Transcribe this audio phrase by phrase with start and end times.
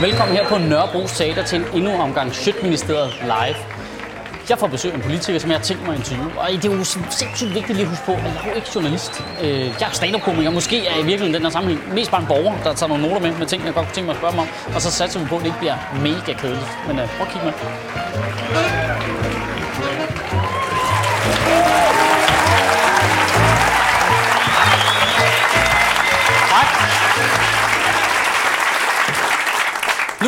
[0.00, 3.56] Velkommen her på Nørrebro Teater til en endnu omgang Sjøtministeriet live.
[4.48, 6.40] Jeg får besøg af en politiker, som jeg har tænkt mig at interviewe.
[6.40, 8.68] Og det er jo sindssygt vigtigt lige at huske på, at jeg er jo ikke
[8.74, 9.24] journalist.
[9.42, 10.50] Øh, jeg er stand-up-komiker.
[10.50, 13.02] Måske er jeg i virkeligheden den her sammenhæng mest bare en borger, der tager nogle
[13.08, 14.74] noter med, med ting, jeg godt kunne tænke mig at spørge mig om.
[14.74, 16.78] Og så satser vi på, at det ikke bliver mega kedeligt.
[16.86, 17.54] Men uh, prøv at kigge med.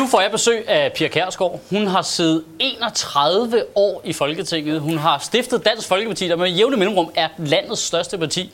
[0.01, 1.59] Nu får jeg besøg af Pia Kærsgaard.
[1.69, 4.81] Hun har siddet 31 år i Folketinget.
[4.81, 8.51] Hun har stiftet Dansk Folkeparti, der med jævne mellemrum er landets største parti.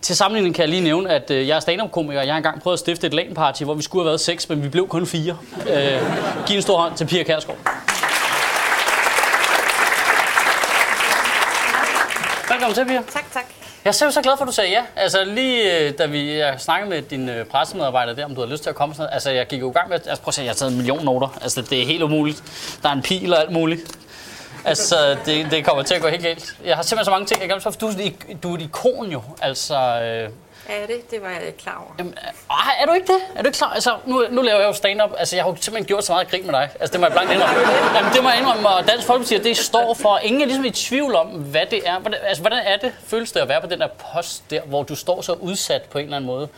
[0.00, 2.22] Til sammenligning kan jeg lige nævne, at øh, jeg er stand-up-komiker.
[2.22, 4.62] Jeg har engang prøvet at stifte et LAN-party, hvor vi skulle have været seks, men
[4.62, 5.38] vi blev kun fire.
[5.70, 6.02] Øh,
[6.46, 7.58] giv en stor hånd til Pia Kærsgaard.
[12.48, 13.02] Velkommen til, Pia.
[13.12, 13.55] Tak, tak.
[13.86, 14.82] Jeg er selv så glad for, at du sagde ja.
[14.96, 18.52] Altså lige øh, da vi jeg snakkede med din øh, pressemedarbejder der, om du havde
[18.52, 19.14] lyst til at komme sådan noget.
[19.14, 20.76] Altså jeg gik jo i gang med, altså prøv at se, jeg har taget en
[20.76, 21.38] million noter.
[21.42, 22.42] Altså det er helt umuligt.
[22.82, 23.98] Der er en pil og alt muligt.
[24.64, 26.56] Altså det, det kommer til at gå helt galt.
[26.64, 27.92] Jeg har simpelthen så mange ting, jeg kan for du,
[28.42, 29.22] du er et ikon jo.
[29.42, 30.28] Altså, øh,
[30.68, 31.10] er det?
[31.10, 31.94] Det var jeg ikke klar over.
[31.98, 33.20] jamen, øh, er du ikke det?
[33.34, 33.72] Er du ikke klar?
[33.72, 35.10] Altså, nu, nu laver jeg jo stand-up.
[35.18, 36.70] Altså, jeg har jo simpelthen gjort så meget grin med dig.
[36.80, 37.60] Altså, det må jeg blankt indrømme.
[37.96, 40.18] Jamen, det må jeg indrømme, og Dansk Folkeparti, det står for.
[40.18, 41.98] Ingen er ligesom i tvivl om, hvad det er.
[41.98, 44.82] Hvordan, altså, hvordan er det, føles det at være på den der post der, hvor
[44.82, 46.48] du står så udsat på en eller anden måde?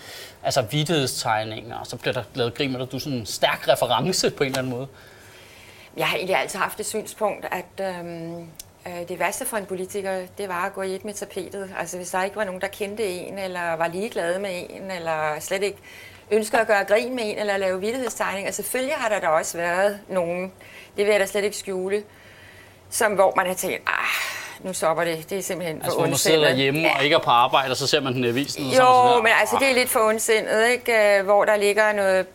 [0.43, 2.93] Altså, vidtighedstegninger, og så bliver der lavet grin med dig.
[2.93, 4.89] Du er sådan en stærk reference på en eller anden måde.
[5.97, 8.45] Jeg har egentlig altid haft det synspunkt, at øhm, øh,
[9.09, 11.71] det værste for en politiker, det var at gå i et med tapetet.
[11.79, 15.37] Altså hvis der ikke var nogen, der kendte en, eller var ligeglade med en, eller
[15.41, 15.79] slet ikke
[16.31, 18.51] ønsker at gøre grin med en, eller lave vidtighedstegninger.
[18.53, 20.53] Selvfølgelig har der da også været nogen,
[20.97, 22.03] det vil jeg da slet ikke skjule,
[22.91, 26.07] som, hvor man har tænkt, ah, nu stopper det, det er simpelthen Altså, for hvor
[26.07, 28.29] man sidder ondsindet." derhjemme og ikke er på arbejde, og så ser man den i
[28.29, 28.63] avisen.
[28.65, 31.19] og er man sådan Jo, men altså det er lidt for ondsindet, ikke?
[31.19, 32.27] Øh, Hvor der ligger noget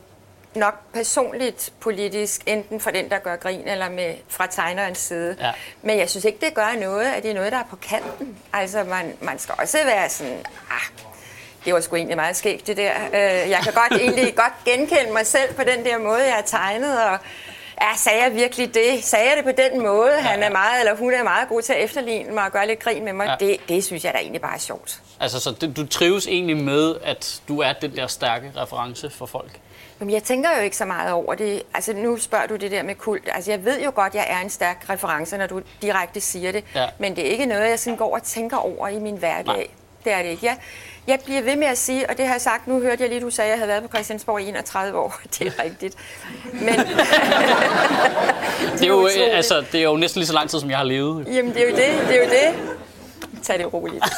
[0.55, 5.35] nok personligt politisk, enten fra den, der gør grin, eller med, fra tegnerens side.
[5.39, 5.51] Ja.
[5.81, 8.37] Men jeg synes ikke, det gør noget, at det er noget, der er på kanten.
[8.53, 10.39] Altså, man, man skal også være sådan,
[10.71, 11.05] ah,
[11.65, 12.91] det var sgu egentlig meget skægt, det der.
[13.13, 16.41] Øh, Jeg kan godt egentlig godt genkende mig selv på den der måde, jeg har
[16.41, 17.17] tegnet, og
[17.81, 19.03] Ja, sagde jeg virkelig det?
[19.03, 20.11] Sagde jeg det på den måde?
[20.11, 22.79] Han er meget, eller hun er meget god til at efterligne mig og gøre lidt
[22.79, 23.25] grin med mig.
[23.25, 23.45] Ja.
[23.45, 23.51] Ja.
[23.51, 24.99] Det, det synes jeg da egentlig bare er sjovt.
[25.19, 29.25] Altså, så det, du trives egentlig med, at du er den der stærke reference for
[29.25, 29.51] folk?
[30.03, 31.63] Jamen, jeg tænker jo ikke så meget over det.
[31.73, 33.29] Altså, nu spørger du det der med kult.
[33.31, 36.51] Altså, jeg ved jo godt, at jeg er en stærk reference, når du direkte siger
[36.51, 36.63] det.
[36.75, 36.85] Ja.
[36.99, 39.45] Men det er ikke noget, jeg sådan går og tænker over i min hverdag.
[39.45, 39.67] Nej.
[40.03, 40.45] Det er det ikke.
[40.45, 40.57] Jeg,
[41.07, 43.21] jeg bliver ved med at sige, og det har jeg sagt, nu hørte jeg lige,
[43.21, 45.19] du sagde, at jeg havde været på Christiansborg i 31 år.
[45.39, 45.95] Det er rigtigt.
[46.53, 46.75] Men,
[48.79, 49.07] Det er, jo,
[49.39, 51.27] altså, det er jo næsten lige så lang tid, som jeg har levet.
[51.35, 52.07] jamen, det er jo det.
[52.07, 52.55] Det er jo det.
[53.43, 54.03] Tag det roligt.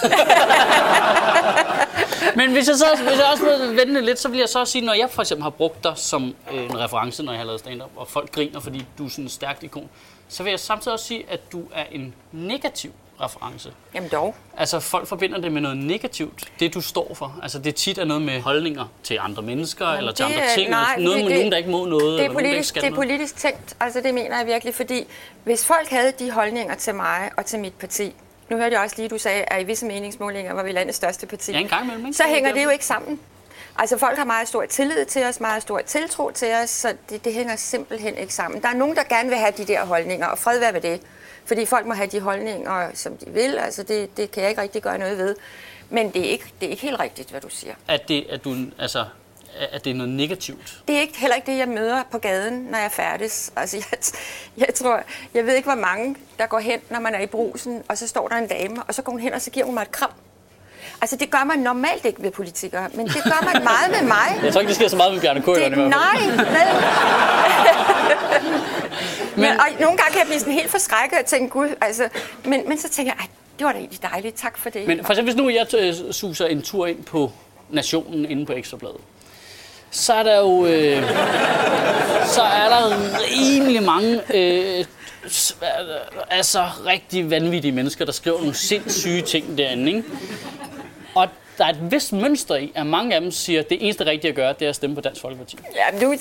[2.36, 4.72] Men hvis jeg, så, hvis jeg også må vende lidt, så vil jeg så også
[4.72, 7.46] sige, når jeg for eksempel har brugt dig som øh, en reference, når jeg har
[7.46, 9.90] lavet stand-up, og folk griner, fordi du er sådan en stærkt ikon,
[10.30, 12.92] så vil jeg samtidig også sige, at du er en negativ
[13.22, 13.72] reference.
[13.94, 14.36] Jamen dog.
[14.58, 17.36] Altså, folk forbinder det med noget negativt, det du står for.
[17.44, 20.56] Altså, det tit er noget med holdninger til andre mennesker, eller til det andre er-
[20.56, 20.70] ting.
[20.70, 22.52] nej, noget det- med det- nogen, der ikke må noget, Det eller er, nogen, der
[22.52, 25.04] politisk, det er politisk tænkt, altså det mener jeg virkelig, fordi
[25.44, 28.14] hvis folk havde de holdninger til mig og til mit parti,
[28.50, 31.28] nu hørte jeg også lige, du sagde, at i visse meningsmålinger var vi landets største
[31.28, 32.18] parti, Ja, en gang imellem, ikke?
[32.18, 33.20] så hænger det jo ikke sammen.
[33.78, 37.26] Altså folk har meget stor tillid til os, meget stor tiltro til os, så det,
[37.26, 38.62] det hænger simpelthen ikke sammen.
[38.62, 41.02] Der er nogen, der gerne vil have de der holdninger, og fred være ved det.
[41.46, 44.62] Fordi folk må have de holdninger, som de vil, altså det, det kan jeg ikke
[44.62, 45.36] rigtig gøre noget ved.
[45.90, 47.74] Men det er ikke, det er ikke helt rigtigt, hvad du siger.
[47.88, 49.06] At det, at du, altså,
[49.72, 50.80] at det er noget negativt.
[50.88, 53.52] Det er ikke, heller ikke det, jeg møder på gaden, når jeg færdes.
[53.56, 53.86] Altså, jeg,
[54.68, 55.00] jeg tror,
[55.34, 58.08] jeg ved ikke, hvor mange, der går hen, når man er i brusen, og så
[58.08, 59.92] står der en dame, og så går hun hen, og så giver hun mig et
[59.92, 60.12] kram.
[61.02, 64.38] Altså, det gør man normalt ikke ved politikere, men det gør man meget med mig.
[64.44, 65.70] Jeg tror ikke, det sker så meget med Bjarne Køller.
[65.70, 66.38] Det, nej, vel?
[69.42, 72.10] men, og nogle gange kan jeg blive sådan helt forskrækket og tænke, gud, altså,
[72.46, 73.28] men, men så tænker jeg, "Ej,
[73.60, 74.88] det var da egentlig dejligt, tak for det.
[74.88, 77.32] Men for eksempel, hvis nu jeg øh, suser en tur ind på
[77.70, 78.98] Nationen inde på Ekstrabladet,
[79.96, 81.04] så er der jo øh,
[82.26, 82.96] så er der
[83.32, 84.86] rimelig mange øh,
[86.30, 89.88] altså rigtig vanvittige mennesker, der skriver nogle sindssyge ting derinde.
[89.88, 90.04] Ikke?
[91.16, 91.28] Og
[91.58, 94.30] der er et vist mønster i, at mange af dem siger, at det eneste rigtige
[94.30, 95.58] at gøre, det er at stemme på Dansk Folkeparti.
[95.76, 96.16] Ja, du,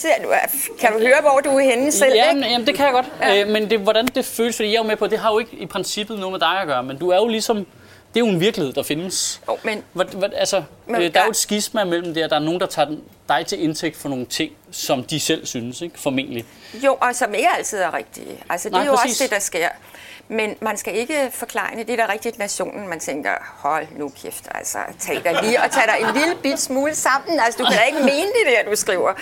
[0.81, 2.15] kan du høre, hvor du er henne selv?
[2.15, 2.53] Jamen, ikke?
[2.53, 3.07] jamen, det kan jeg godt.
[3.21, 3.41] Ja.
[3.41, 5.39] Øh, men det, hvordan det føles, fordi jeg er jo med på, det har jo
[5.39, 7.67] ikke i princippet noget med dig at gøre, men du er jo ligesom,
[8.15, 9.41] det er jo en virkelighed, der findes.
[9.49, 12.31] Jo, men Hvad, hvad, altså, Men øh, der er jo et skisma mellem det, og
[12.31, 15.47] der er nogen, der tager den, dig til indtægt for nogle ting, som de selv
[15.47, 16.01] synes, ikke?
[16.01, 16.45] formentlig.
[16.85, 18.45] Jo, og som ikke altid er rigtige.
[18.51, 19.13] Altså, det Nej, er jo præcis.
[19.13, 19.69] også det, der sker.
[20.29, 22.89] Men man skal ikke forklare det, er da rigtigt nationen.
[22.89, 26.61] Man tænker, hold nu kæft, altså, tag dig lige og tag dig en lille bit
[26.61, 27.41] smule sammen.
[27.41, 29.13] Altså, du kan da ikke mene det der, du skriver.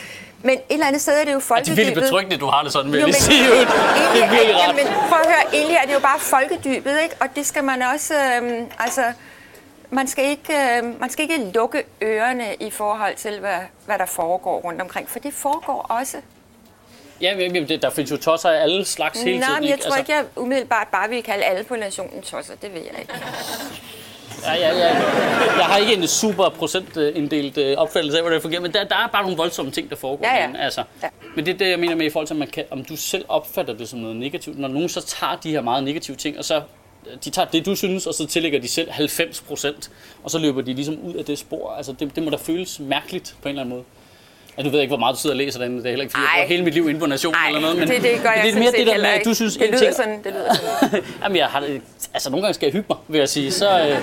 [0.42, 1.94] Men et eller andet sted er det jo Det er folkedybet.
[1.94, 3.48] betryggende, du har det sådan, vil Jo, jeg lige sige.
[3.50, 4.68] Det er virkelig rart.
[4.78, 7.14] jamen, prøv at høre, egentlig er det jo bare folkedybet, ikke?
[7.20, 9.02] Og det skal man også, øhm, altså,
[9.90, 14.06] man skal, ikke, øh, man skal ikke lukke ørerne i forhold til, hvad, hvad der
[14.06, 16.16] foregår rundt omkring, for det foregår også.
[17.20, 19.60] Ja, men det- der findes jo tosser af alle slags hele Nej, tiden.
[19.60, 19.84] men jeg ikke?
[19.88, 23.14] tror ikke, jeg umiddelbart bare vil kalde alle på nationen tosser, det ved jeg ikke.
[24.44, 24.94] Ja, ja, ja.
[25.58, 28.96] Jeg har ikke en super procentinddelt øh, opfattelse af, hvordan det fungerer, men der, der
[28.96, 30.26] er bare nogle voldsomme ting, der foregår.
[30.26, 30.46] Ja, ja.
[30.46, 30.82] Men, altså.
[31.02, 31.08] Ja.
[31.36, 33.24] men det er det, jeg mener med i forhold til, man kan, om du selv
[33.28, 34.58] opfatter det som noget negativt.
[34.58, 36.62] Når nogen så tager de her meget negative ting, og så
[37.24, 39.90] de tager det, du synes, og så tillægger de selv 90 procent,
[40.24, 41.74] og så løber de ligesom ud af det spor.
[41.76, 43.84] Altså, det, det må da føles mærkeligt på en eller anden måde.
[44.58, 45.78] Ja, du ved ikke, hvor meget du sidder og læser den.
[45.78, 46.36] Det er heller ikke, fordi jeg Ej.
[46.36, 47.76] bruger hele mit liv inde på nationen eller noget.
[47.78, 49.66] Men det, det gør jeg det er mere det der med, at du synes, det
[49.68, 51.04] lyder ting, sådan, det lyder sådan.
[51.22, 51.64] Jamen, jeg har
[52.14, 53.52] altså nogle gange skal jeg hygge mig, vil jeg sige.
[53.52, 53.96] Så, øh,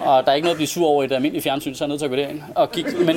[0.00, 1.86] og der er ikke noget at blive sur over i det almindelige fjernsyn, så er
[1.86, 2.90] jeg nødt til at gå derind og kigge.
[2.90, 3.16] Men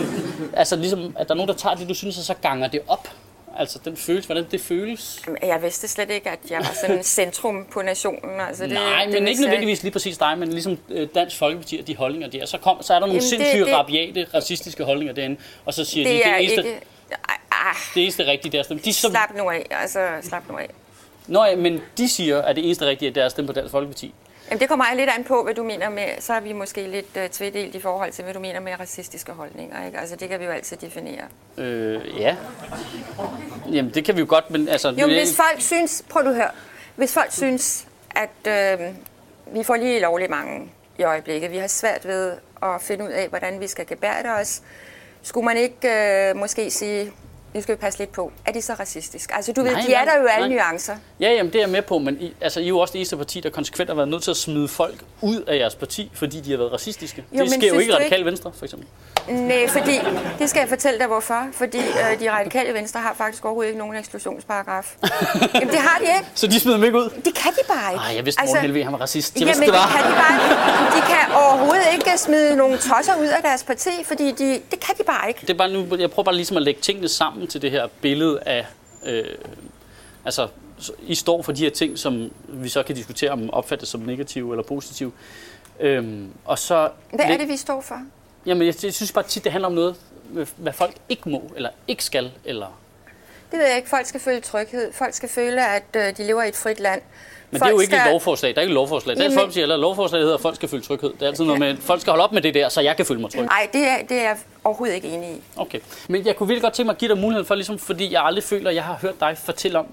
[0.53, 2.79] altså ligesom, at der er nogen, der tager det, du synes, og så ganger det
[2.87, 3.07] op.
[3.57, 5.21] Altså den følelse, hvordan det føles.
[5.43, 8.39] Jeg vidste slet ikke, at jeg var sådan centrum på nationen.
[8.39, 11.37] Altså, det, Nej, det men vidste ikke nødvendigvis lige præcis dig, men ligesom øh, Dansk
[11.37, 12.45] Folkeparti og de holdninger der.
[12.45, 15.39] Så, kom, så er der nogle Jamen, det- sindssyge, det- rabiate, racistiske holdninger derinde.
[15.65, 16.79] Og så siger de, Det er det eneste, ikke...
[17.51, 18.81] Ej, det eneste rigtige, det er at stemme.
[18.85, 20.69] De, som, slap nu af, altså slap nu af.
[21.27, 23.71] Nå, ja, men de siger, at det eneste rigtige, det er at stemme på Dansk
[23.71, 24.13] Folkeparti.
[24.53, 27.17] Jamen, det kommer lidt an på, hvad du mener med, så er vi måske lidt
[27.17, 29.85] uh, tvedelt i forhold til, hvad du mener med racistiske holdninger.
[29.85, 29.99] Ikke?
[29.99, 31.23] Altså, det kan vi jo altid definere.
[31.57, 32.35] Øh, ja.
[33.71, 34.89] Jamen, det kan vi jo godt, men altså...
[34.89, 36.49] Jo, men hvis folk synes, prøv du høre,
[36.95, 38.87] hvis folk synes, at øh,
[39.55, 42.33] vi får lige lovligt mange i øjeblikket, vi har svært ved
[42.63, 44.61] at finde ud af, hvordan vi skal gebærde os,
[45.21, 47.11] skulle man ikke øh, måske sige,
[47.53, 49.31] nu skal vi passe lidt på, er det så racistisk?
[49.33, 50.57] Altså, du ved, Nej, de er nej, der jo alle nej.
[50.65, 50.95] nuancer.
[51.19, 52.99] Ja, jamen det er jeg med på, men I, altså, I er jo også det
[52.99, 56.11] eneste parti, der konsekvent har været nødt til at smide folk ud af jeres parti,
[56.13, 57.25] fordi de har været racistiske.
[57.31, 58.87] Jo, det sker jo ikke Radikale ikke- Venstre, for eksempel.
[59.27, 59.99] Nej, fordi,
[60.39, 61.47] det skal jeg fortælle dig hvorfor.
[61.53, 64.95] Fordi øh, de radikale venstre har faktisk overhovedet ikke nogen eksklusionsparagraf.
[65.53, 66.29] Jamen, det har de ikke.
[66.35, 67.09] Så de smider dem ikke ud?
[67.25, 68.03] Det kan de bare ikke.
[68.05, 69.35] Nej, jeg vidste, Morten altså, Helvig, han var racist.
[69.35, 70.01] Jeg Jamen, vidste, det det var.
[70.01, 70.95] kan de bare ikke.
[70.95, 74.95] De kan overhovedet ikke smide nogle tosser ud af deres parti, fordi de, det kan
[74.97, 75.39] de bare ikke.
[75.41, 77.87] Det er bare nu, jeg prøver bare ligesom at lægge tingene sammen til det her
[78.01, 78.67] billede af...
[79.05, 79.35] Øh,
[80.25, 80.47] altså,
[80.79, 84.01] så I står for de her ting, som vi så kan diskutere, om opfattes som
[84.01, 85.11] negative eller positive.
[85.79, 86.89] Øhm, og så...
[87.13, 87.99] Hvad er det, vi står for?
[88.45, 89.95] Jamen, jeg, jeg synes bare tit, det handler om noget,
[90.57, 92.79] hvad folk ikke må, eller ikke skal, eller...
[93.51, 93.89] Det ved jeg ikke.
[93.89, 94.93] Folk skal føle tryghed.
[94.93, 97.01] Folk skal føle, at øh, de lever i et frit land.
[97.53, 98.07] Men det er jo ikke skal...
[98.07, 98.55] et lovforslag.
[98.55, 99.17] Der er ikke et lovforslag.
[99.17, 101.09] Dansk Folkeparti eller lovforslag, der hedder, at folk skal føle tryghed.
[101.13, 102.95] Det er altid noget med, at folk skal holde op med det der, så jeg
[102.95, 103.41] kan føle mig tryg.
[103.41, 105.41] Nej, det er, det er jeg overhovedet ikke enig i.
[105.55, 105.79] Okay.
[106.07, 108.23] Men jeg kunne virkelig godt tænke mig at give dig muligheden for, ligesom, fordi jeg
[108.23, 109.85] aldrig føler, at jeg har hørt dig fortælle om,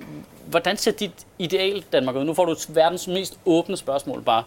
[0.47, 2.25] hvordan ser dit ideal Danmark ud?
[2.25, 4.45] Nu får du verdens mest åbne spørgsmål bare.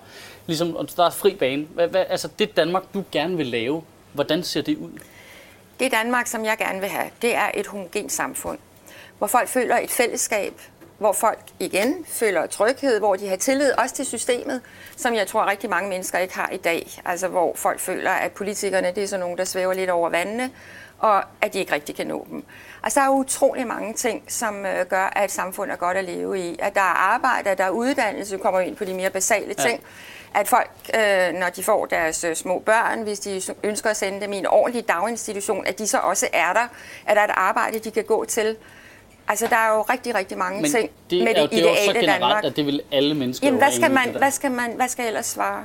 [0.47, 1.65] Ligesom, og der er fri bane.
[1.73, 3.83] Hvad, hvad, altså det Danmark, du gerne vil lave,
[4.13, 4.89] hvordan ser det ud?
[5.79, 8.57] Det Danmark, som jeg gerne vil have, det er et homogent samfund,
[9.17, 10.53] hvor folk føler et fællesskab,
[11.03, 14.61] hvor folk igen føler tryghed, hvor de har tillid også til systemet,
[14.97, 16.87] som jeg tror rigtig mange mennesker ikke har i dag.
[17.05, 20.51] Altså hvor folk føler, at politikerne det er sådan nogen, der svæver lidt over vandene,
[20.99, 22.43] og at de ikke rigtig kan nå dem.
[22.83, 26.05] Altså der er utrolig mange ting, som øh, gør, at et samfund er godt at
[26.05, 26.55] leve i.
[26.59, 29.83] At der er arbejde, at der er uddannelse, kommer ind på de mere basale ting.
[30.35, 34.21] At folk, øh, når de får deres øh, små børn, hvis de ønsker at sende
[34.21, 36.67] dem i en ordentlig daginstitution, at de så også er der.
[37.05, 38.57] At der er et arbejde, de kan gå til.
[39.27, 41.63] Altså, der er jo rigtig, rigtig mange Men ting det med jo- det det er
[41.69, 42.43] jo så ideale generelt, Danmark.
[42.45, 45.03] at det vil alle mennesker Jamen, hvad skal, man, det hvad skal man, hvad skal
[45.03, 45.63] jeg ellers svare?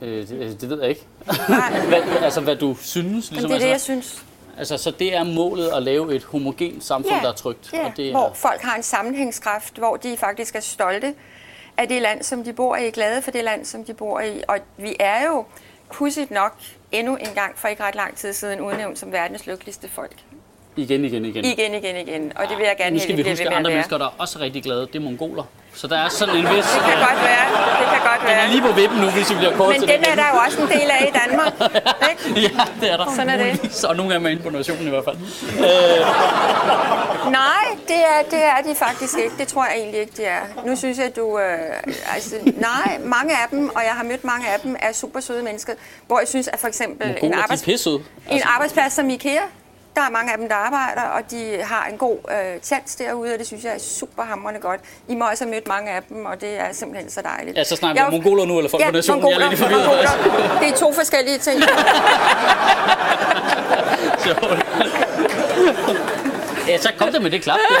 [0.00, 1.02] Øh, det, det ved jeg ikke.
[1.88, 3.30] Hvad, altså, hvad du synes?
[3.30, 4.24] Ligesom, men det er det, jeg altså, synes.
[4.58, 7.72] altså, så det er målet at lave et homogent samfund, der er trygt.
[7.72, 11.14] Ja, og det er, hvor folk har en sammenhængskraft, hvor de faktisk er stolte
[11.76, 14.42] af det land, som de bor i, glade for det land, som de bor i.
[14.48, 15.44] Og vi er jo
[15.92, 16.54] pudsigt nok
[16.92, 20.16] endnu en gang for ikke ret lang tid siden udnævnt som verdens lykkeligste folk.
[20.76, 21.44] Igen, igen, igen.
[21.44, 22.32] Igen, igen, igen.
[22.36, 23.72] Og det vil jeg gerne Nu skal vi huske, at andre at være.
[23.72, 25.42] mennesker, der er også rigtig glade, det er mongoler.
[25.74, 26.64] Så der er sådan en vis...
[26.64, 27.44] Det kan godt være.
[27.80, 28.50] Det kan godt Den er være.
[28.50, 30.60] lige på vippen nu, hvis vi bliver kort Men den det er der jo også
[30.62, 31.52] en del af i Danmark.
[32.10, 32.40] Ikke?
[32.40, 33.06] Ja, det er der.
[33.16, 33.84] Sådan er det.
[33.84, 35.16] Og nogle af dem er inde på nationen i hvert fald.
[37.30, 39.32] Nej, det er, det er de faktisk ikke.
[39.38, 40.40] Det tror jeg egentlig ikke, de er.
[40.66, 41.38] Nu synes jeg, du...
[41.38, 45.20] Øh, altså, nej, mange af dem, og jeg har mødt mange af dem, er super
[45.20, 45.72] søde mennesker.
[46.06, 48.00] Hvor jeg synes, at for eksempel en, Mongoler, de er arbejds, pissede.
[48.30, 49.40] en arbejdsplads som IKEA,
[49.96, 53.32] der er mange af dem, der arbejder, og de har en god øh, tjans derude,
[53.32, 54.80] og det synes jeg er super hamrende godt.
[55.08, 57.56] I må også have mødt mange af dem, og det er simpelthen så dejligt.
[57.56, 59.22] Ja, så snakker vi om er mongoler nu, eller folk ja, på nationen.
[59.22, 59.86] mongoler, jeg er lidt forvirret.
[59.86, 60.58] mongoler.
[60.60, 61.62] Det er to forskellige ting.
[66.68, 67.58] Ja, så kom der med det klap.
[67.58, 67.76] der.
[67.76, 67.80] Er.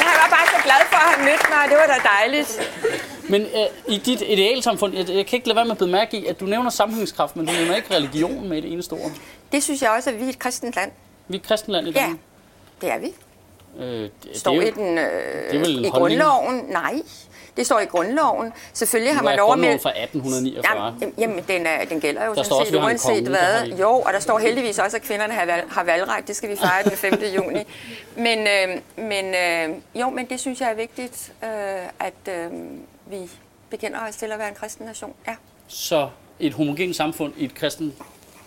[0.00, 2.50] Jeg var bare så glad for at have mødt mig, og det var da dejligt.
[3.32, 6.16] Men øh, i dit idealsamfund, jeg, jeg kan ikke lade være med at bide mærke
[6.18, 9.10] i, at du nævner sammenhængskraft, men du nævner ikke religion med et eneste ord.
[9.52, 10.90] Det synes jeg også, at vi er et kristent land.
[11.28, 12.18] Vi er et kristent land i Ja, Danmark.
[12.80, 13.14] det er vi.
[13.78, 16.64] Øh, det, Står det, i er jo- den det er vel øh, i grundloven.
[16.68, 16.94] Nej,
[17.56, 18.52] det står i grundloven.
[18.72, 19.78] Selvfølgelig har man lov melde...
[19.78, 20.94] fra 1849.
[21.00, 23.66] Jamen, jamen den, er, den gælder jo Der sådan set uanset hvad.
[23.66, 23.74] vi.
[23.80, 26.28] Jo, og der står heldigvis også, at kvinderne har, valg, har valgret.
[26.28, 27.14] Det skal vi fejre den 5.
[27.36, 27.58] juni.
[28.16, 31.48] Men, øh, men øh, jo, men det synes jeg er vigtigt, øh,
[32.00, 32.50] at øh,
[33.06, 33.30] vi
[33.70, 35.14] bekender os til at være en kristen nation.
[35.26, 35.34] Ja.
[35.68, 36.08] Så
[36.40, 37.94] et homogent samfund i et kristent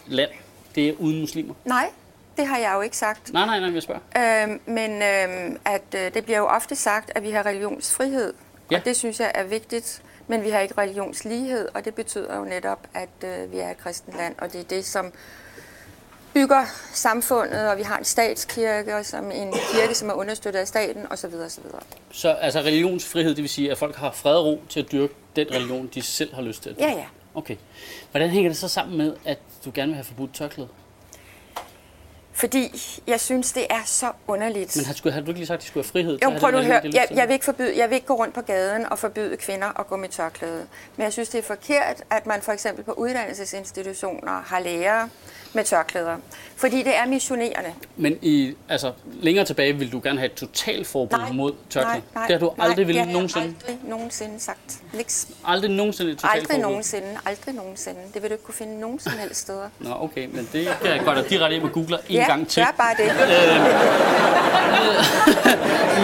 [0.08, 0.30] land,
[0.76, 1.54] det er uden muslimer?
[1.66, 1.90] Nej,
[2.38, 3.34] det har jeg jo ikke sagt.
[3.34, 4.44] Nej, nej, nej, jeg spørger.
[4.44, 8.34] Øhm, men øhm, at øh, det bliver jo ofte sagt, at vi har religionsfrihed,
[8.72, 8.78] Ja.
[8.80, 10.02] og det synes jeg er vigtigt.
[10.28, 13.78] Men vi har ikke religionslighed, og det betyder jo netop, at øh, vi er et
[13.78, 15.12] kristent land, og det er det, som
[16.36, 20.68] bygger samfundet, og vi har en statskirke, og som en kirke, som er understøttet af
[20.68, 21.34] staten, osv.
[21.46, 21.64] osv.
[22.12, 25.14] Så altså religionsfrihed, det vil sige, at folk har fred og ro til at dyrke
[25.36, 26.92] den religion, de selv har lyst til at dyrke?
[26.92, 27.06] Ja, ja.
[27.36, 27.56] Okay.
[28.12, 30.68] Hvordan hænger det så sammen med, at du gerne vil have forbudt tørklæde?
[32.36, 32.72] Fordi
[33.08, 34.76] jeg synes, det er så underligt.
[34.76, 36.20] Men har, skulle, har du ikke lige sagt, at de skulle have frihed?
[36.24, 36.82] Jo, prøv nu at høre.
[36.84, 37.18] Jeg, til?
[37.18, 39.88] jeg, vil ikke forbyde, jeg vil ikke gå rundt på gaden og forbyde kvinder at
[39.88, 40.66] gå med tørklæde.
[40.98, 45.10] Men jeg synes, det er forkert, at man for eksempel på uddannelsesinstitutioner har lærere
[45.54, 46.18] med tørklæder.
[46.56, 47.74] Fordi det er missionerende.
[47.96, 51.94] Men i, altså, længere tilbage vil du gerne have et totalforbud mod tørklæde?
[51.94, 53.46] nej, nej, det har du aldrig nej, ville det har nogensinde?
[53.46, 54.82] aldrig nogensinde sagt.
[54.94, 55.28] Niks.
[55.46, 56.54] Aldrig nogensinde et totalforbud?
[56.54, 57.18] Aldrig nogensinde.
[57.26, 58.00] Aldrig nogensinde.
[58.14, 59.70] Det vil du ikke kunne finde nogen som helst steder.
[59.80, 62.64] Nå, okay, men det kan jeg godt direkte ind og googler en ja, gang til.
[62.64, 63.12] gør bare det.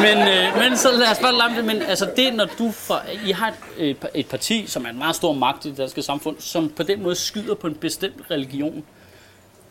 [0.01, 1.65] Men, øh, men så lad os bare lade det.
[1.65, 5.15] Men altså det, når du fra, I har et, et, parti, som er en meget
[5.15, 8.83] stor magt i det danske samfund, som på den måde skyder på en bestemt religion,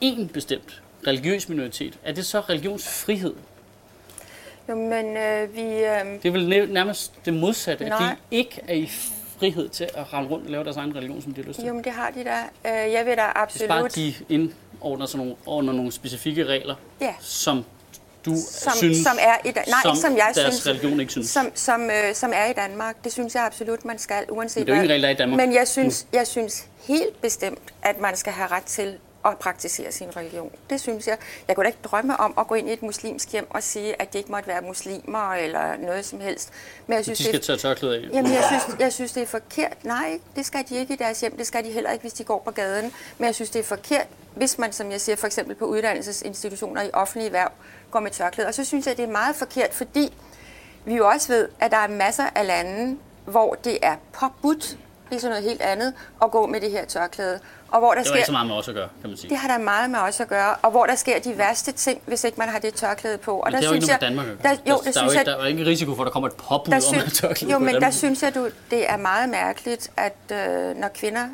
[0.01, 3.35] en bestemt religiøs minoritet, er det så religionsfrihed?
[4.69, 5.61] Jo, men øh, vi...
[5.63, 8.11] Øh, Det er vel næ- nærmest det modsatte, at Nej.
[8.11, 8.91] de ikke er i
[9.41, 11.69] frihed til at rende rundt og lave deres egen religion, som de har lyst til.
[11.69, 12.39] jo, men det har de da.
[12.87, 13.95] Øh, jeg vil da Hvis bare absolut...
[13.95, 14.15] de
[14.83, 17.15] indordner sig nogle, ordner nogle specifikke regler, Ja.
[17.21, 17.65] som
[18.27, 21.13] du Som, synes, som er i da- nej, som, som, jeg deres synes, religion ikke
[21.13, 21.29] synes.
[21.29, 23.05] som, som, øh, som er i Danmark.
[23.05, 25.37] Det synes jeg absolut, man skal, uanset Men det er jo ikke regler i Danmark.
[25.37, 29.93] Men jeg synes, jeg synes helt bestemt, at man skal have ret til at praktisere
[29.93, 30.53] sin religion.
[30.71, 31.19] Det synes jeg.
[31.49, 34.03] Jeg kunne da ikke drømme om at gå ind i et muslimsk hjem og sige,
[34.03, 36.51] at det ikke måtte være muslimer eller noget som helst.
[36.87, 38.09] Men jeg synes, de det skal tage tørklæder af.
[38.13, 39.85] Jamen, jeg synes, jeg synes, det er forkert.
[39.85, 41.37] Nej, det skal de ikke i deres hjem.
[41.37, 42.93] Det skal de heller ikke, hvis de går på gaden.
[43.19, 46.83] Men jeg synes, det er forkert, hvis man, som jeg siger, for eksempel på uddannelsesinstitutioner
[46.83, 47.51] i offentlige erhverv,
[47.91, 48.49] går med tørklæde.
[48.49, 50.15] Og så synes jeg, det er meget forkert, fordi
[50.85, 54.79] vi jo også ved, at der er masser af lande, hvor det er påbudt,
[55.17, 57.41] er sådan noget helt andet, at gå med det her tørklæde.
[57.69, 59.17] Og hvor der Det har ikke så sker, meget med os at gøre, kan man
[59.17, 59.31] sige.
[59.31, 62.03] det har der meget med os at gøre, og hvor der sker de værste ting,
[62.07, 63.33] hvis ikke man har det tørklæde på.
[63.37, 64.53] Og Men der det har jo ikke synes noget med jeg, Danmark at gøre.
[64.67, 65.95] der, jo, der, det der, er jo synes ikke, jeg, der er jo ikke risiko
[65.95, 67.93] for, at der kommer et påbud der om at synes, tørklæde jo, men der Danmark.
[67.93, 71.29] synes jeg, du, det er meget mærkeligt, at øh, når kvinder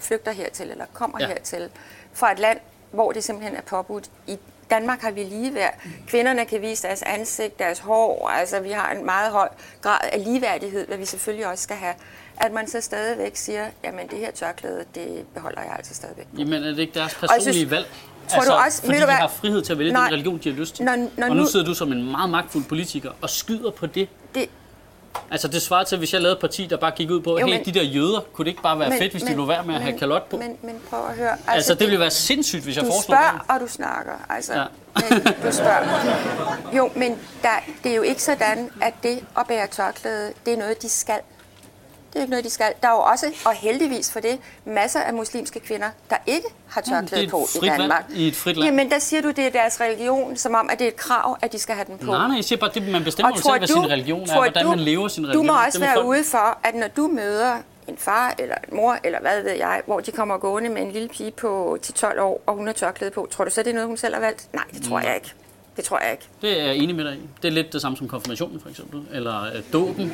[0.00, 1.26] flygter hertil, eller kommer ja.
[1.26, 1.68] hertil,
[2.12, 2.58] fra et land,
[2.90, 4.04] hvor det simpelthen er påbudt.
[4.26, 4.38] I
[4.70, 5.74] Danmark har vi ligeværd.
[6.06, 8.28] Kvinderne kan vise deres ansigt, deres hår.
[8.28, 9.48] Altså, vi har en meget høj
[9.82, 11.94] grad af ligeværdighed, hvad vi selvfølgelig også skal have.
[12.36, 16.26] At man så stadigvæk siger, jamen det her tørklæde, det beholder jeg altså stadigvæk.
[16.38, 17.86] Jamen er det ikke deres personlige synes- valg?
[18.28, 20.04] Tror du også- fordi du de har frihed til at vælge Nej.
[20.04, 20.84] den religion, de har lyst til.
[20.84, 23.86] Når- når og nu nu- sidder du som en meget magtfuld politiker og skyder på
[23.86, 24.08] det.
[24.34, 24.48] Det,
[25.30, 27.46] Altså det svarer til, hvis jeg lavede et parti, der bare gik ud på, Jo,
[27.46, 29.66] hey, men- de der jøder, kunne det ikke bare være fedt, hvis de lå værd
[29.66, 30.36] med at have kalot på?
[30.36, 31.30] Men, men prøv at høre.
[31.30, 33.24] Altså, altså det ville være sindssygt, hvis jeg Du foreslog det.
[33.26, 34.12] spørger, og du snakker.
[34.30, 34.64] Altså, Ja.
[35.10, 36.76] men du spørger.
[36.76, 37.48] Jo, men der,
[37.84, 41.18] det er jo ikke sådan, at det at bære tørklæde, det er noget, de skal.
[42.12, 42.66] Det er ikke noget, de skal.
[42.82, 46.80] Der er jo også, og heldigvis for det, masser af muslimske kvinder, der ikke har
[46.80, 48.04] er tørklæde på i Danmark.
[48.14, 48.64] i et frit land.
[48.70, 51.38] Jamen, der siger du, det er deres religion, som om, at det er et krav,
[51.42, 52.06] at de skal have den på.
[52.06, 54.64] Nej, nej, jeg siger bare, det man bestemmer jo selv, hvad sin religion er, hvordan
[54.64, 55.46] du- man lever sin religion.
[55.46, 57.56] Du må også være folk- ude for, at når du møder
[57.88, 60.92] en far eller en mor, eller hvad ved jeg, hvor de kommer gående med en
[60.92, 63.74] lille pige på 10-12 år, og hun har tørklæde på, tror du så, det er
[63.74, 64.46] noget, hun selv har valgt?
[64.52, 65.34] Nej, det tror jeg ikke.
[65.76, 66.24] Det tror jeg ikke.
[66.42, 67.20] Det er jeg enig med dig i.
[67.42, 70.12] Det er lidt det samme som konfirmationen for eksempel, eller øh, dåben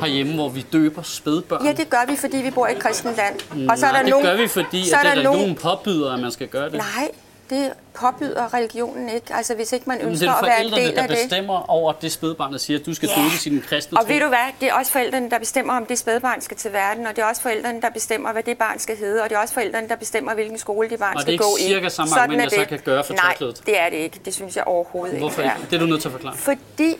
[0.00, 1.64] herhjemme, hvor vi døber spædbørn.
[1.66, 3.68] Ja, det gør vi, fordi vi bor i et kristent land.
[3.70, 5.36] Og så er Nej, der det nogen, gør vi, fordi så at er der religion
[5.36, 6.72] nogen, påbyder, at man skal gøre det.
[6.72, 7.08] Nej,
[7.50, 9.34] det påbyder religionen ikke.
[9.34, 11.16] Altså, hvis ikke man ønsker det er at være en del der af det.
[11.16, 13.22] bestemmer over det spædbarn, der siger, at du skal Ja.
[13.22, 15.98] døbe sin kristne Og ved du hvad, det er også forældrene, der bestemmer, om det
[15.98, 18.96] spædbarn skal til verden, og det er også forældrene, der bestemmer, hvad det barn skal
[18.96, 21.22] hedde, og det er også forældrene, der bestemmer, hvilken skole det barn Og det er
[21.22, 21.60] skal ikke gå i.
[21.60, 22.68] cirka samme argument, er jeg så det.
[22.68, 23.62] kan gøre for Nej, tørklædet.
[23.66, 24.20] det er det ikke.
[24.24, 25.54] Det synes jeg overhovedet Hvorfor ikke.
[25.56, 25.70] ikke?
[25.70, 26.36] Det er du nødt til at forklare.
[26.36, 26.94] Fordi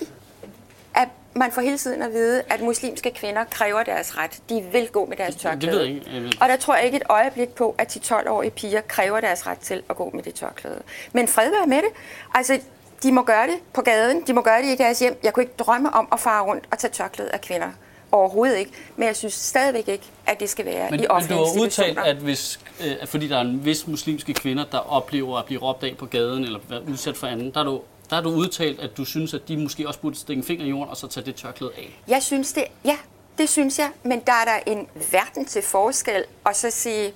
[1.36, 4.30] man får hele tiden at vide, at muslimske kvinder kræver deres ret.
[4.48, 5.76] De vil gå med deres tørklæde.
[5.76, 6.06] ved jeg ikke.
[6.14, 9.20] Jeg ved- Og der tror jeg ikke et øjeblik på, at de 12-årige piger kræver
[9.20, 10.82] deres ret til at gå med det tørklæde.
[11.12, 11.88] Men fred være med det.
[12.34, 12.60] Altså,
[13.02, 14.22] de må gøre det på gaden.
[14.26, 15.18] De må gøre det i deres hjem.
[15.22, 17.68] Jeg kunne ikke drømme om at fare rundt og tage tørklæde af kvinder.
[18.12, 18.70] Overhovedet ikke.
[18.96, 21.60] Men jeg synes stadigvæk ikke, at det skal være Men, i men offentlige du har
[21.60, 25.60] udtalt, at hvis, øh, fordi der er en vis muslimske kvinder, der oplever at blive
[25.62, 28.30] råbt af på gaden eller være udsat for anden, der har du, der har du
[28.30, 30.96] udtalt, at du synes, at de måske også burde stikke en finger i jorden og
[30.96, 32.00] så tage det tørklæde af.
[32.08, 32.96] Jeg synes det, ja,
[33.38, 37.12] det synes jeg, men der er der en verden til forskel, og så sige,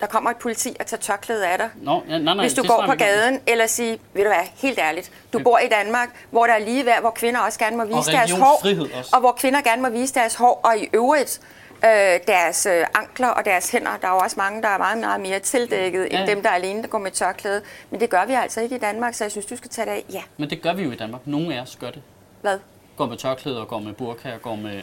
[0.00, 1.70] der kommer et politi og tager tørklædet af dig.
[1.82, 4.78] Nå, ja, nej, nej, Hvis du går på gaden, eller sige, ved du hvad, helt
[4.78, 8.12] ærligt, du bor i Danmark, hvor der er ligeværd, hvor kvinder også gerne må vise
[8.12, 8.62] deres hår,
[8.98, 9.10] også.
[9.12, 11.40] og hvor kvinder gerne må vise deres hår, og i øvrigt
[11.84, 13.96] øh, deres øh, ankler og deres hænder.
[14.00, 16.20] Der er jo også mange, der er meget, meget mere tildækket, Ja.
[16.20, 17.62] end dem, der er alene, der går med tørklæde.
[17.90, 19.92] Men det gør vi altså ikke i Danmark, så jeg synes, du skal tage det
[19.92, 20.04] af.
[20.12, 21.26] Ja, Men det gør vi jo i Danmark.
[21.26, 22.02] Nogle af os gør det.
[22.40, 22.58] hvad?
[22.96, 24.82] Går med tørklæde og går med burka og går med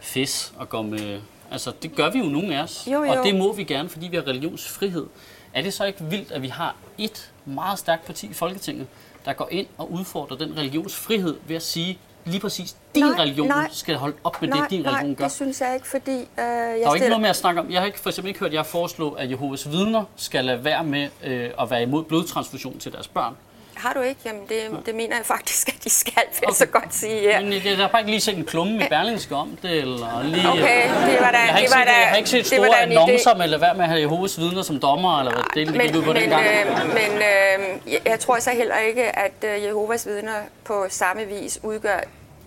[0.00, 1.20] fis og går med...
[1.52, 2.88] Altså, det gør vi jo nogle af os.
[2.92, 3.10] Jo, jo.
[3.12, 5.06] Og det må vi gerne, fordi vi har religionsfrihed.
[5.54, 8.86] Er det så ikke vildt, at vi har et meget stærkt parti i Folketinget,
[9.24, 13.48] der går ind og udfordrer den religionsfrihed ved at sige, lige præcis, din Nej, religion
[13.48, 13.68] nej.
[13.72, 15.24] skal holde op med nej, det, din nej, religion gør.
[15.24, 17.08] det synes jeg ikke, fordi øh, jeg Der er jo ikke stiller...
[17.08, 17.70] noget med at snakke om.
[17.70, 20.84] Jeg har ikke, for eksempel ikke hørt jer foreslå, at Jehovas vidner skal lade være
[20.84, 23.34] med øh, at være imod blodtransfusion til deres børn.
[23.76, 24.20] Har du ikke?
[24.24, 27.40] Jamen, det, det mener jeg faktisk, at de skal, vil jeg så godt sige her.
[27.40, 30.22] Men jeg, jeg har bare ikke lige set en klumme i Berlingske om det, eller
[30.22, 30.48] lige...
[30.48, 31.38] Okay, det var da...
[31.38, 33.34] Jeg har ikke, det var set, da, jeg har ikke set det var store annoncer
[33.34, 35.96] med lade være med at have Jehovas vidner som dommer, eller hvad det, det gik
[35.96, 36.44] ud på men, dengang.
[36.46, 41.24] øh, men øh, jeg, jeg tror så heller ikke, at øh, Jehovas vidner på samme
[41.26, 42.00] vis udgør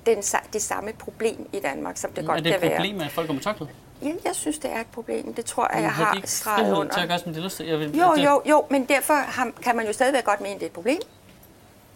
[0.06, 0.18] den,
[0.54, 2.72] det samme problem i Danmark, som det er godt det kan et være.
[2.76, 3.70] problem, at folk går med tørklæde?
[4.04, 5.34] Ja, jeg synes, det er et problem.
[5.34, 6.94] Det tror jeg, jeg Har har streget under.
[6.94, 7.66] til at gøre, som de lyst til?
[7.66, 10.54] Jeg vil, Jo, det, jo, jo, men derfor har, kan man jo stadigvæk godt mene,
[10.56, 11.00] det er et problem.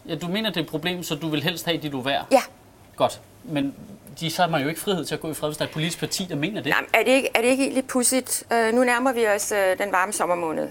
[0.08, 2.28] Ja, du mener, det er et problem, så du vil helst have dit uvær?
[2.32, 2.42] Ja,
[2.96, 3.22] Godt.
[3.44, 3.76] Men
[4.20, 5.68] de, så har man jo ikke frihed til at gå i fred, hvis der er
[5.68, 6.70] et politisk parti, der mener det.
[6.70, 8.44] Nej, er det ikke, er det ikke egentlig pudsigt?
[8.52, 10.70] Uh, nu nærmer vi os uh, den varme sommermåned,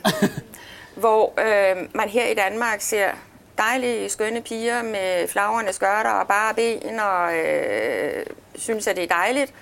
[1.02, 3.10] hvor uh, man her i Danmark ser
[3.58, 9.08] dejlige, skønne piger med flagrende skørter og bare ben og uh, synes, at det er
[9.08, 9.54] dejligt.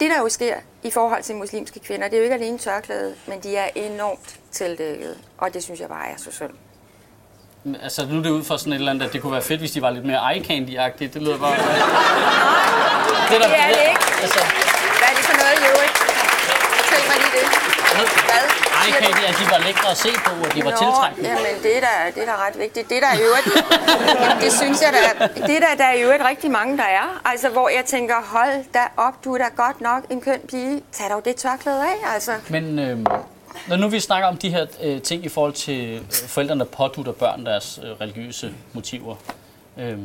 [0.00, 3.14] Det, der jo sker i forhold til muslimske kvinder, det er jo ikke alene tørklæde,
[3.26, 6.50] men de er enormt tildækket, og det synes jeg bare er så synd.
[7.82, 9.60] Altså, nu er det ud fra sådan et eller andet, at det kunne være fedt,
[9.60, 11.08] hvis de var lidt mere eye candy-agtige.
[11.14, 11.56] Det lyder bare...
[13.30, 14.06] det, der, Det er det ikke.
[14.22, 14.40] Altså,
[14.98, 15.94] Hvad er det for noget i øvrigt?
[16.78, 17.46] Fortæl mig lige det.
[18.28, 18.44] Hvad?
[18.86, 21.28] eye candy, at de var lækre at se på, og de var tiltrækkende.
[21.28, 22.88] jamen det er da, det er da ret vigtigt.
[22.88, 23.46] Det er der i øvrigt,
[24.44, 27.20] det synes jeg da, det er der, der er i øvrigt rigtig mange, der er.
[27.24, 30.82] Altså, hvor jeg tænker, hold da op, du er da godt nok en køn pige.
[30.92, 32.32] Tag dog det tørklæde af, altså.
[32.48, 32.98] Men øh,
[33.68, 36.70] når nu vi snakker om de her øh, ting i forhold til øh, forældrene, der
[36.70, 39.16] pådutter børn deres øh, religiøse motiver.
[39.78, 39.98] Øh,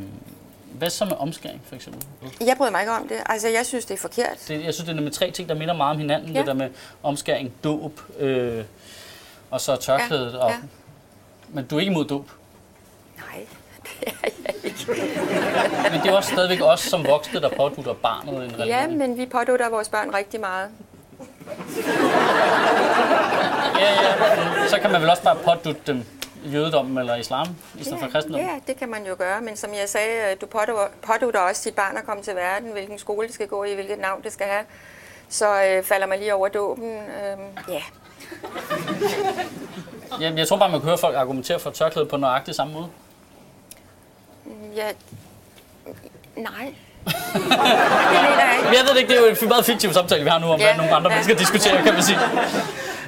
[0.72, 2.04] hvad så med omskæring, for eksempel?
[2.46, 3.18] Jeg bryder mig ikke om det.
[3.26, 4.38] Altså, jeg synes, det er forkert.
[4.48, 6.32] Det, jeg synes, det er nemlig tre ting, der minder meget om hinanden.
[6.32, 6.40] Ja.
[6.40, 6.70] Det der med
[7.04, 8.64] omskæring, dåb, øh,
[9.52, 10.34] og så tørklædet.
[10.34, 10.56] Ja, Og, ja.
[11.50, 12.30] Men du er ikke imod dåb.
[13.18, 13.46] Nej,
[13.84, 14.32] det er jeg
[14.64, 14.92] ikke.
[15.92, 18.68] Men det er også stadigvæk os som voksne, der pådutter barnet en religion.
[18.68, 20.70] Ja, men vi pådutter vores børn rigtig meget.
[23.86, 24.68] Ja, ja.
[24.68, 26.06] Så kan man vel også bare pådutte dem
[26.46, 27.48] jødedommen eller islam,
[27.80, 28.42] i stedet for kristendom.
[28.42, 30.46] Ja, det kan man jo gøre, men som jeg sagde, du
[31.02, 34.00] pådutter, også dit barn at komme til verden, hvilken skole det skal gå i, hvilket
[34.00, 34.64] navn det skal have.
[35.30, 36.94] Så øh, falder man lige over dåben.
[36.94, 37.82] Øh, ja,
[40.22, 42.88] Jeg, jeg tror bare, man kan høre folk argumentere for tørklæde på nøjagtig samme måde.
[44.76, 44.88] ja,
[46.36, 46.74] nej.
[47.06, 48.78] det mener jeg ikke.
[48.78, 50.60] Jeg ved det ikke, det er jo en meget fiktiv samtale, vi har nu om,
[50.60, 51.16] Ja, hvad nogle andre ja.
[51.18, 52.20] mennesker diskuterer, kan man sige.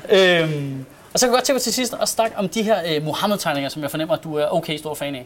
[0.09, 2.95] Øhm, og så kan jeg godt tænke mig til sidst at snakke om de her
[2.95, 5.25] øh, Mohammed-tegninger, som jeg fornemmer, at du er okay stor fan af.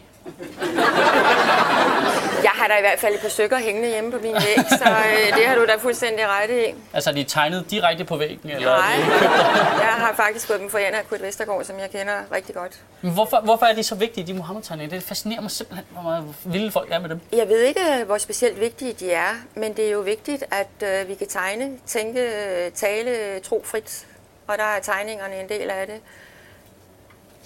[2.42, 4.84] Jeg har da i hvert fald et par stykker hængende hjemme på min væg, så
[4.88, 6.74] øh, det har du da fuldstændig ret i.
[6.92, 8.50] Altså, er de tegnet direkte på væggen?
[8.50, 12.12] Eller Nej, Er jeg har faktisk fået dem for Jana Kurt Vestergaard, som jeg kender
[12.32, 12.72] rigtig godt.
[13.00, 14.96] men hvorfor, hvorfor er de så vigtige, de Mohammed-tegninger?
[14.96, 17.20] Det fascinerer mig simpelthen, hvor meget vilde folk er med dem.
[17.32, 21.08] Jeg ved ikke, hvor specielt vigtige de er, men det er jo vigtigt, at øh,
[21.08, 22.30] vi kan tegne, tænke,
[22.74, 24.06] tale, tro frit.
[24.48, 26.00] Og der er tegningerne en del af det.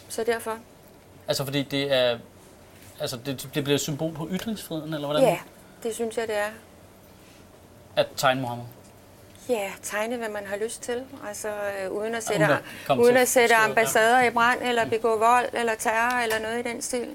[0.08, 0.58] Så derfor.
[1.28, 2.18] Altså, fordi det er...
[3.00, 5.22] Altså, det, det bliver et symbol på ytringsfriheden, eller hvordan?
[5.22, 5.38] Ja,
[5.82, 6.50] det synes jeg, det er.
[7.96, 8.64] At tegne Mohammed.
[9.48, 11.04] Ja, tegne, hvad man har lyst til.
[11.28, 15.48] Altså, øh, uden at sætte, uden at uden sætte ambassader i brand, eller begå vold,
[15.52, 17.08] eller terror, eller noget i den stil.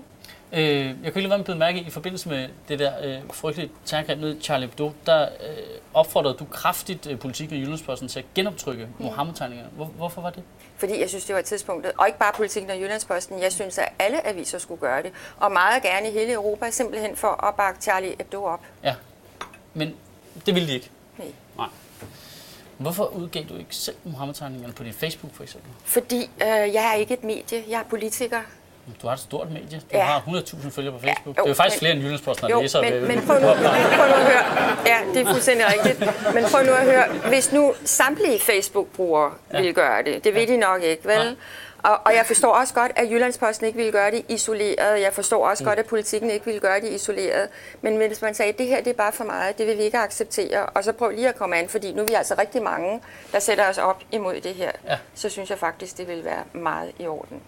[0.53, 3.17] Øh, jeg kunne ikke lade være med at mærke i, forbindelse med det der øh,
[3.33, 5.57] frygtelige terrorangreb nede i Charlie Hebdo, der øh,
[5.93, 9.69] opfordrede du kraftigt øh, politikken og Jyllandsposten til at genoptrykke Mohammed-tegningerne.
[9.75, 10.43] Hvor, hvorfor var det?
[10.77, 11.91] Fordi jeg synes, det var tidspunktet.
[11.97, 13.41] Og ikke bare Politikken og Jyllandsposten.
[13.41, 15.11] Jeg synes, at alle aviser skulle gøre det.
[15.37, 18.59] Og meget gerne i hele Europa, simpelthen for at bakke Charlie Hebdo op.
[18.83, 18.95] Ja,
[19.73, 19.95] men
[20.45, 20.89] det ville de ikke.
[21.17, 21.27] Nej.
[21.57, 21.67] Nej.
[22.77, 25.71] Hvorfor udgav du ikke selv Mohammed-tegningerne på din Facebook for eksempel?
[25.85, 27.63] Fordi øh, jeg er ikke et medie.
[27.69, 28.41] Jeg er politiker.
[29.01, 29.79] Du har et stort medie.
[29.79, 30.03] Du Ja.
[30.03, 31.37] har 100.000 følgere på Facebook.
[31.37, 32.81] jo, det er jo faktisk men- flere end Jyllandsposten, Jo, læser.
[32.81, 34.77] men, men prøv, nu, prøv nu at høre.
[34.85, 35.99] Ja, det er fuldstændig rigtigt.
[36.33, 37.07] Men prøv nu at høre.
[37.27, 39.57] Hvis nu samtlige Facebook-brugere ja.
[39.57, 41.17] ville gøre det, det vil de nok ikke, vel?
[41.17, 41.35] Nej.
[41.83, 45.01] Og, og jeg forstår også godt, at Jyllandsposten ikke ville gøre det isoleret.
[45.01, 45.67] Jeg forstår også mm.
[45.67, 47.49] godt, at politikken ikke ville gøre det isoleret.
[47.81, 49.83] Men hvis man sagde, at det her det er bare for meget, det vil vi
[49.83, 52.61] ikke acceptere, og så prøv lige at komme an, fordi nu er vi altså rigtig
[52.63, 54.97] mange, der sætter os op imod det her, Ja.
[55.15, 57.41] så synes jeg faktisk, det vil være meget i orden.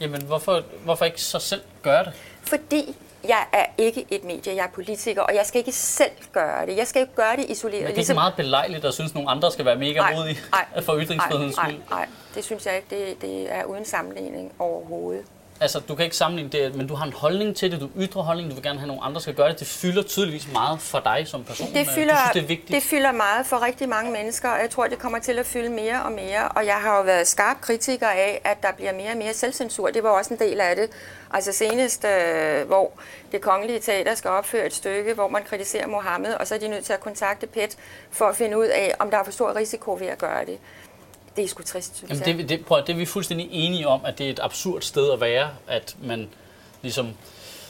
[0.00, 2.12] Jamen, hvorfor, hvorfor ikke så selv gøre det?
[2.42, 2.96] Fordi
[3.28, 6.76] jeg er ikke et medie, jeg er politiker, og jeg skal ikke selv gøre det.
[6.76, 7.82] Jeg skal ikke gøre det isoleret.
[7.82, 10.38] Men det er ikke meget belejligt at synes, at nogle andre skal være mega modige
[10.86, 11.80] for ytringsfrihedens nej, skyld.
[11.90, 12.86] nej, nej, det synes jeg ikke.
[12.90, 15.24] Det, det er uden sammenligning overhovedet.
[15.64, 18.22] Altså, du kan ikke sammenligne det, men du har en holdning til det, du ytrer
[18.22, 19.58] holdning, du vil gerne have, at nogle andre skal gøre det.
[19.60, 21.66] Det fylder tydeligvis meget for dig som person.
[21.74, 22.72] Det Øh, fylder, du synes, det er vigtigt.
[22.74, 25.68] det fylder meget for rigtig mange mennesker, og jeg tror, det kommer til at fylde
[25.68, 26.48] mere og mere.
[26.48, 29.88] Og jeg har jo været skarp kritiker af, at der bliver mere og mere selvcensur.
[29.88, 30.90] Det var også en del af det.
[31.34, 32.92] Altså senest, øh, hvor
[33.32, 36.68] det kongelige teater skal opføre et stykke, hvor man kritiserer Mohammed, og så er de
[36.68, 37.76] nødt til at kontakte PET
[38.10, 40.58] for at finde ud af, om der er for stor risiko ved at gøre det.
[41.36, 42.38] Det er sgu trist, synes Jamen, jeg.
[42.38, 45.12] det, det, prøv, det er vi fuldstændig enige om, at det er et absurd sted
[45.12, 46.28] at være, at man
[46.82, 47.08] ligesom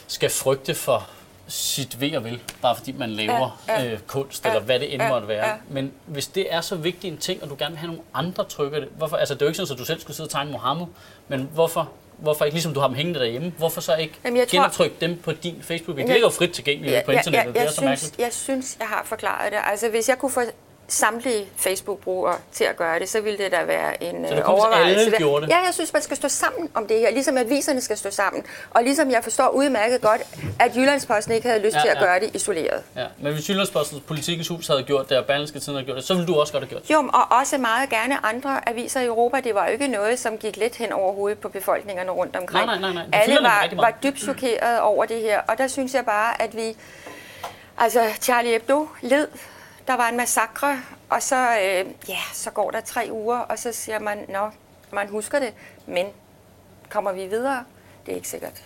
[0.07, 1.07] skal frygte for
[1.47, 3.91] sit ved og vel, bare fordi man laver Ja, ja.
[3.91, 5.47] øh, kunst, Ja, eller hvad det end ja, måtte være.
[5.47, 5.53] ja.
[5.69, 8.43] Men hvis det er så vigtig en ting, og du gerne vil have nogle andre
[8.45, 10.31] trykker det, hvorfor, altså det er jo ikke sådan, at du selv skulle sidde og
[10.31, 10.85] tegne Mohammed,
[11.27, 14.47] men hvorfor, hvorfor ikke, ligesom du har dem hængende derhjemme, hvorfor så ikke Jamen, jeg
[14.47, 15.97] tror- genoptrykke dem på din Facebook?
[15.97, 18.19] Det ligger jo frit tilgængeligt på internettet, det jeg, er jeg, så synes, mærkeligt.
[18.19, 19.59] jeg synes, jeg har forklaret det.
[19.63, 20.41] Altså, hvis jeg kunne få
[20.87, 24.43] samtlige Facebook-brugere til at gøre det, så ville det da være en det øh, er
[24.43, 25.01] overvejelse.
[25.01, 25.51] alle gjorde det?
[25.51, 28.43] Ja, jeg synes, man skal stå sammen om det her, ligesom aviserne skal stå sammen.
[28.69, 30.21] Og ligesom jeg forstår udmærket godt,
[30.59, 32.03] at Jyllandsposten ikke havde lyst Ja, til at ja.
[32.05, 32.83] gøre det isoleret.
[32.95, 33.05] Ja.
[33.21, 36.13] Men hvis Jyllandspostens Politikens Hus havde gjort det, og Berlingske Tiden havde gjort det, så
[36.13, 36.89] ville du også godt have gjort det.
[36.93, 39.39] Jo, og også meget gerne andre aviser i Europa.
[39.39, 42.65] Det var jo ikke noget, som gik lidt hen over hovedet på befolkningerne rundt omkring.
[42.65, 43.21] Nej, nej, nej, nej.
[43.21, 46.75] Alle var, var dybt chokeret over det her, og der synes jeg bare, at vi...
[47.77, 49.27] Altså, Charlie Hebdo led.
[49.87, 53.71] Der var en massakre, og så, øh, ja, så går der tre uger, og så
[53.71, 54.49] siger man, nå,
[54.91, 55.53] man husker det,
[55.85, 56.07] men
[56.89, 57.63] kommer vi videre?
[58.05, 58.63] Det er ikke sikkert.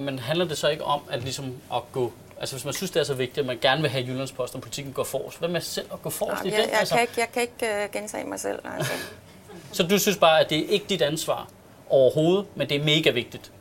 [0.00, 2.12] Men handler det så ikke om at, ligesom at gå...
[2.40, 4.62] Altså hvis man synes, det er så vigtigt, at man gerne vil have Jyllandsposten og
[4.62, 6.70] politikken går forrest, hvad med selv at gå forrest Jamen, i jeg, den?
[6.70, 6.94] jeg, Altså?
[6.94, 8.58] kan ikke, jeg kan ikke uh, gentage mig selv.
[8.76, 8.92] Altså.
[9.72, 11.48] Så du synes bare, at det er ikke dit ansvar
[11.90, 13.52] overhovedet, men det er mega vigtigt.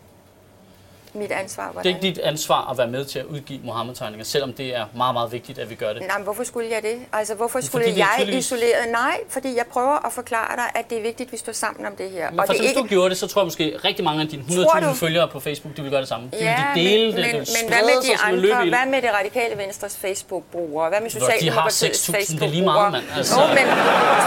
[1.13, 1.95] Mit ansvar, Det er hvordan?
[1.95, 5.31] ikke dit ansvar at være med til at udgive Mohammed-tegninger, selvom det er meget, meget
[5.31, 6.01] vigtigt, at vi gør det.
[6.07, 6.97] Nej, men hvorfor skulle jeg det?
[7.13, 8.89] Altså, hvorfor Fordi skulle er jeg tydeligvis- isoleret?
[8.91, 11.85] Nej, fordi jeg prøver at forklare dig, at det er vigtigt, at vi står sammen
[11.85, 12.31] om det her.
[12.31, 14.43] Men for det hvis du gjorde det, så tror jeg måske rigtig mange af dine
[14.47, 14.93] 100.000 du?
[14.93, 16.25] følgere på Facebook, de vil gøre det samme.
[16.25, 18.69] De vil Ja, de dele men, det, men, det men hvad med de andre?
[18.77, 20.89] Hvad med det radikale venstres Facebook-brugere?
[20.89, 21.31] Hvad med Hvor de har
[21.69, 22.51] Socialdemokratiets 6.000, det er Facebook-brugere?
[22.53, 23.03] lige meget, mand.
[23.17, 23.65] Altså- Jo, men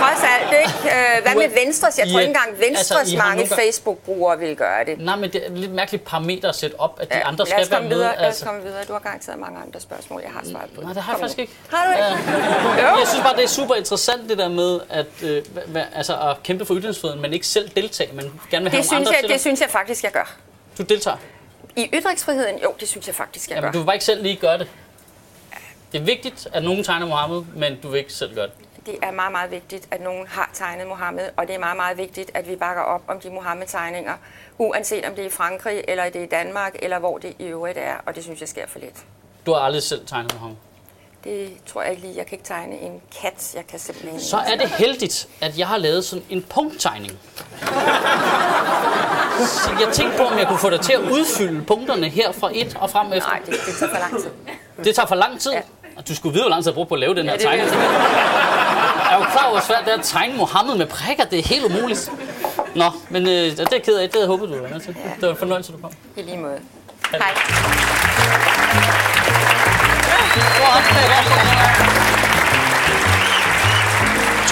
[0.00, 0.96] trods alt ikke.
[0.96, 1.98] Øh, Hvad med Venstres?
[1.98, 4.98] Jeg tror ikke engang Venstres altså, har mange Facebook-brugere vil gøre det.
[5.00, 7.70] Nej, men det er lidt mærkeligt parameter at sætte op, at de andre lad skal
[7.70, 7.88] være med.
[7.88, 8.08] videre.
[8.12, 8.44] Lad os Altså.
[8.44, 8.84] komme videre.
[8.84, 10.80] Du har garanteret mange andre spørgsmål, jeg har svaret på.
[10.80, 11.52] Nej, det har jeg faktisk ikke.
[11.70, 12.82] Har du ikke?
[12.82, 12.98] Ja.
[12.98, 15.42] Jeg synes bare, det er super interessant det der med at, øh,
[15.94, 18.92] altså at kæmpe for ytringsfriheden, men ikke selv deltage, men gerne vil have Det synes,
[19.08, 20.34] andre jeg, det synes jeg faktisk, jeg gør.
[20.78, 21.16] Du deltager.
[21.76, 23.72] I ytringsfriheden, jo, det synes jeg faktisk, jeg Jamen, gør.
[23.72, 24.68] du vil bare ikke selv lige gøre det.
[25.92, 28.52] Det er vigtigt, at nogen tegner Mohammed, men du vil ikke selv gøre det.
[28.86, 31.98] Det er meget, meget vigtigt, at nogen har tegnet Mohammed, og det er meget, meget
[31.98, 34.14] vigtigt, at vi bakker op om de Mohammed-tegninger,
[34.58, 37.44] uanset om det er i Frankrig, eller det er i Danmark, eller hvor det i
[37.44, 38.96] øvrigt er, og det synes jeg sker for lidt.
[39.46, 40.56] Du har aldrig selv tegnet Mohammed.
[41.24, 42.16] Det tror jeg ikke lige.
[42.16, 43.52] Jeg kan ikke tegne en kat.
[43.54, 47.18] Jeg kan simpelthen Så er det heldigt, at jeg har lavet sådan en punkttegning.
[49.38, 52.50] Så jeg tænkte på, om jeg kunne få dig til at udfylde punkterne her fra
[52.54, 53.30] et og frem efter.
[53.30, 54.30] Nej, det, det tager for lang tid.
[54.84, 55.52] Det tager for lang tid.
[55.52, 55.62] Ja.
[55.96, 57.40] Og du skulle vide, hvor lang tid jeg brugte på at lave den her det
[57.40, 57.68] ved tegning.
[57.70, 59.12] jeg.
[59.12, 61.24] Er jo klar over, hvor svært det er at tegne Mohammed med prikker.
[61.24, 62.10] Det er helt umuligt.
[62.74, 64.08] Nå, men øh, det er jeg ked af.
[64.08, 64.94] Det havde jeg håbet, du var med til.
[65.20, 65.92] Det var en fornøjelse, du kom.
[66.16, 66.58] I lige måde.
[67.10, 67.32] Hej.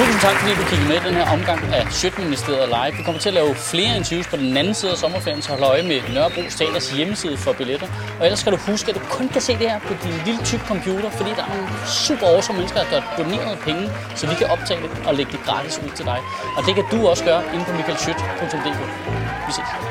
[0.00, 2.96] Tusind tak, fordi du kiggede med i den her omgang af Sjøtministeriet Live.
[2.96, 5.62] Vi kommer til at lave flere interviews på den anden side af sommerferien, så hold
[5.62, 7.88] øje med Nørrebro Teaters hjemmeside for billetter.
[8.18, 10.40] Og ellers skal du huske, at du kun kan se det her på din lille
[10.44, 14.34] tyk computer, fordi der er nogle super awesome mennesker, der har doneret penge, så vi
[14.34, 16.18] kan optage det og lægge det gratis ud til dig.
[16.56, 18.80] Og det kan du også gøre inde på michaelschødt.dk.
[19.46, 19.89] Vi ses.